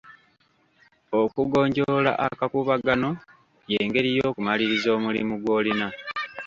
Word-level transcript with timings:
Okugonjoola 1.21 2.11
akakuubagano 2.27 3.09
y'engeri 3.71 4.09
y'okumaliriza 4.17 4.89
omulimu 4.97 5.35
gw'olina. 5.43 5.87